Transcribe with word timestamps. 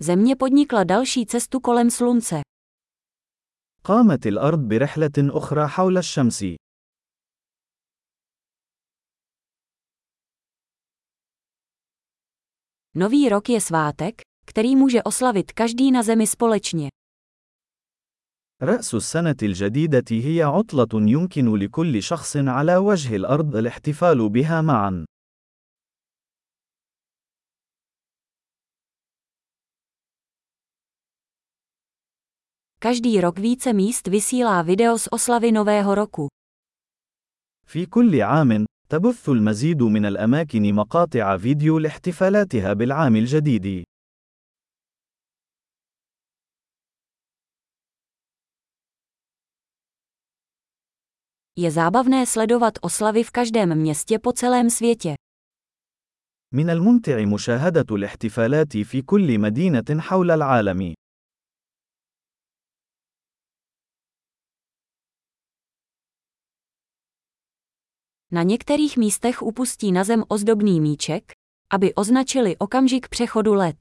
Země 0.00 0.36
podnikla 0.36 0.84
další 0.84 1.26
cestu 1.26 1.60
kolem 1.60 1.90
slunce. 1.90 2.40
قامت 3.82 4.26
الأرض 4.26 4.58
برحلة 4.58 5.10
أخرى 5.18 5.66
حول 5.68 5.98
الشمس. 5.98 6.44
Nový 12.94 13.28
rok 13.28 13.48
je 13.48 13.60
svátek, 13.60 14.14
který 14.46 14.76
může 14.76 15.02
oslavit 15.02 15.52
každý 15.52 15.90
na 15.90 16.02
zemi 16.02 16.26
společně. 16.26 16.88
رأس 18.62 18.94
السنة 18.94 19.36
الجديدة 19.42 20.04
هي 20.10 20.42
عطلة 20.42 20.88
يمكن 20.94 21.56
لكل 21.56 22.02
شخص 22.02 22.36
على 22.36 22.76
وجه 22.76 23.16
الأرض 23.16 23.56
الاحتفال 23.56 24.28
بها 24.28 24.62
معا. 24.62 25.04
Každý 32.83 33.21
rok 33.21 33.39
více 33.39 33.73
míst 33.73 34.07
vysílá 34.07 34.61
video 34.61 34.97
z 34.97 35.07
oslavy 35.11 35.51
Nového 35.51 35.95
roku. 35.95 36.27
في 37.65 37.85
كل 37.85 38.21
عام، 38.21 38.65
تبث 38.89 39.29
المزيد 39.29 39.83
من 39.83 40.05
الأماكن 40.05 40.73
مقاطع 40.75 41.37
فيديو 41.37 41.79
لاحتفالاتها 41.79 42.73
بالعام 42.73 43.15
الجديد. 43.15 43.83
Je 51.55 51.71
zábavné 51.71 52.25
sledovat 52.25 52.73
oslavy 52.81 53.23
v 53.23 53.31
každém 53.31 53.75
městě 53.75 54.19
po 54.19 54.33
celém 54.33 54.69
světě. 54.69 55.15
من 56.51 56.69
الممتع 56.69 57.25
مشاهدة 57.25 57.95
الاحتفالات 57.95 58.77
في 58.77 59.01
كل 59.01 59.39
مدينة 59.39 60.01
حول 60.01 60.31
العالم. 60.31 60.93
Na 68.31 68.43
některých 68.43 68.97
místech 68.97 69.41
upustí 69.41 69.91
na 69.91 70.03
zem 70.03 70.23
ozdobný 70.27 70.81
míček, 70.81 71.31
aby 71.69 71.93
označili 71.93 72.57
okamžik 72.57 73.07
přechodu 73.07 73.53
let. 73.53 73.77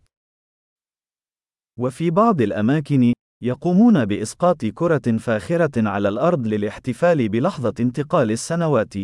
وفي 1.78 2.10
بعض 2.10 2.40
الأماكن، 2.40 3.12
يقومون 3.42 4.04
بإسقاط 4.04 4.64
كرة 4.64 5.18
فاخرة 5.18 5.88
على 5.88 6.08
الأرض 6.08 6.46
للاحتفال 6.46 7.28
بلحظة 7.28 7.74
انتقال 7.80 8.30
السنوات. 8.30 8.94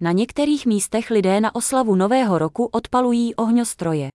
Na 0.00 0.12
některých 0.12 0.66
místech 0.66 1.10
lidé 1.10 1.40
na 1.40 1.54
oslavu 1.54 1.94
Nového 1.94 2.38
roku 2.38 2.64
odpalují 2.64 3.34
ohňostroje. 3.34 4.08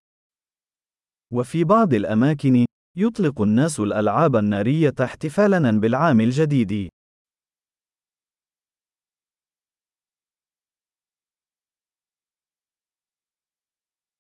وفي 1.34 1.64
بعض 1.64 1.94
الأماكن، 1.94 2.64
يطلق 2.98 3.41
الناس 3.41 3.80
الألعاب 3.80 4.36
النارية 4.36 4.94
احتفالاً 5.00 5.80
بالعام 5.80 6.20
الجديد. 6.20 6.89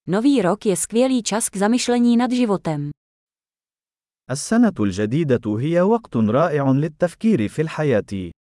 Nový 0.08 0.42
rok 0.42 0.66
je 0.66 0.76
skvělý 0.76 1.22
čas 1.22 1.48
k 1.48 1.56
zamyšlení 1.56 2.16
nad 2.16 2.32
životem. 2.32 2.90
السنة 4.30 4.74
الجديدة 4.80 5.58
هي 5.58 5.80
وقت 5.80 6.16
رائع 6.16 6.70
للتفكير 6.70 7.48
في 7.48 7.62
الحياة. 7.62 8.35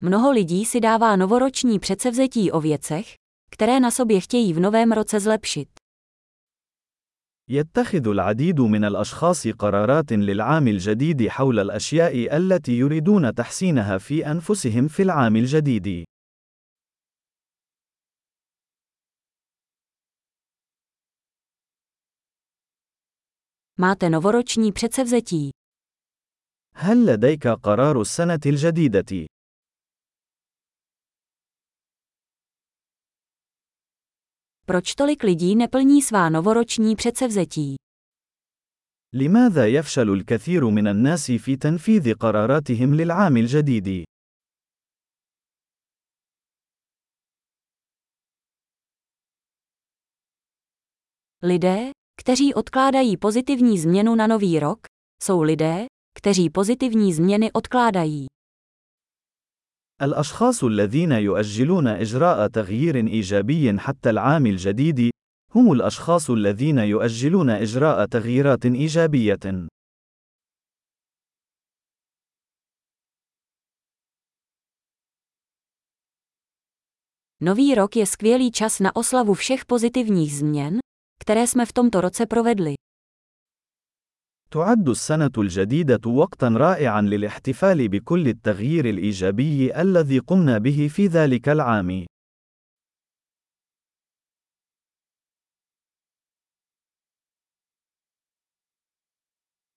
Mnoho 0.00 0.30
lidí 0.30 0.64
si 0.64 0.80
dává 0.80 1.16
novoroční 1.16 1.78
předsevzetí 1.78 2.52
o 2.52 2.60
věcech, 2.60 3.14
které 3.50 3.80
na 3.80 3.90
sobě 3.90 4.20
chtějí 4.20 4.52
v 4.52 4.60
novém 4.60 4.92
roce 4.92 5.20
zlepšit. 5.20 5.68
يتخذ 7.50 8.08
العديد 8.08 8.60
من 8.60 8.84
الأشخاص 8.84 9.48
قرارات 9.48 10.12
للعام 10.12 10.68
الجديد 10.68 11.28
حول 11.28 11.58
الأشياء 11.58 12.36
التي 12.36 12.72
يريدون 12.78 13.34
تحسينها 13.34 13.98
في 13.98 14.26
أنفسهم 14.26 14.88
في 14.88 15.02
العام 15.02 15.36
الجديد. 15.36 16.04
Máte 23.78 24.10
novoroční 24.10 24.72
předsevzetí. 24.72 25.50
هل 26.76 27.06
لديك 27.06 27.48
قرار 27.48 28.00
السنة 28.00 28.40
الجديدة؟ 28.46 29.26
Proč 34.68 34.94
tolik 34.94 35.22
lidí 35.22 35.56
neplní 35.56 36.02
svá 36.02 36.28
novoroční 36.28 36.96
předsevzetí? 36.96 37.76
لماذا 39.14 39.66
يفشل 39.66 40.10
الكثير 40.10 40.70
من 40.70 40.86
الناس 40.86 41.30
في 41.32 41.56
تنفيذ 41.56 42.14
قراراتهم 42.14 42.94
للعام 42.94 43.36
الجديد؟ 43.36 44.04
Lidé, 51.42 51.90
kteří 52.20 52.54
odkládají 52.54 53.16
pozitivní 53.16 53.78
změnu 53.78 54.14
na 54.14 54.26
nový 54.26 54.58
rok, 54.58 54.78
jsou 55.22 55.42
lidé, 55.42 55.86
kteří 56.18 56.50
pozitivní 56.50 57.12
změny 57.12 57.52
odkládají. 57.52 58.26
الأشخاص 60.01 60.63
الذين 60.63 61.11
يؤجلون 61.11 61.87
إجراء 61.87 62.47
تغيير 62.47 62.95
إيجابي 62.95 63.79
حتى 63.79 64.09
العام 64.09 64.45
الجديد 64.45 65.11
هم 65.55 65.71
الأشخاص 65.71 66.29
الذين 66.29 66.77
يؤجلون 66.77 67.49
إجراء 67.49 68.05
تغييرات 68.05 68.65
إيجابية. 68.65 69.67
Nový 77.41 77.75
rok 77.75 77.95
je 77.95 78.05
skvělý 78.05 78.51
čas 78.51 78.79
na 78.79 78.95
oslavu 78.95 79.33
všech 79.33 79.65
pozitivních 79.65 80.35
změn, 80.35 80.79
které 81.19 81.47
jsme 81.47 81.65
v 81.65 81.73
tomto 81.73 82.01
roce 82.01 82.25
provedli. 82.25 82.73
تعد 84.51 84.89
السنة 84.89 85.31
الجديدة 85.37 86.09
وقتًا 86.09 86.47
رائعًا 86.47 87.01
للاحتفال 87.01 87.87
بكل 87.87 88.27
التغيير 88.27 88.89
الإيجابي 88.89 89.81
الذي 89.81 90.19
قمنا 90.19 90.57
به 90.57 90.87
في 90.91 91.07
ذلك 91.07 91.49
العام. 91.49 92.05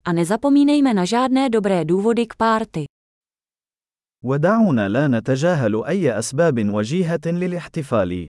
A 0.02 0.10
nezapomínejme 0.12 0.90
na 0.94 1.04
žádné 1.06 1.46
dobré 1.46 1.84
důvody 1.84 2.26
k 2.26 2.34
párty. 2.34 2.84
ودعونا 4.24 4.88
لا 4.88 5.08
نتجاهل 5.08 5.84
أي 5.84 6.18
أسباب 6.18 6.74
وجيهة 6.74 7.20
للاحتفال. 7.26 8.26